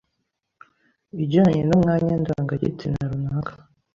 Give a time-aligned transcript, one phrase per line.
[1.23, 3.53] ijyanye n'umwanya ndangagitsina runaka